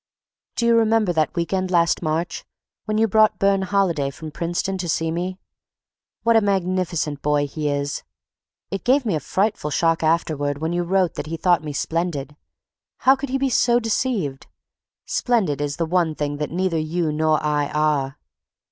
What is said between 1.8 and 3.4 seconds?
March when you brought